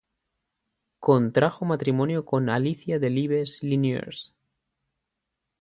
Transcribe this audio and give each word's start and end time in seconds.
Contrajo 0.99 1.63
matrimonio 1.63 2.25
con 2.25 2.49
Alicia 2.49 2.97
Delibes 2.97 3.61
Liniers. 3.61 4.35